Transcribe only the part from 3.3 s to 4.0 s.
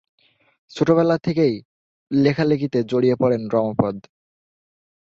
Ramapada.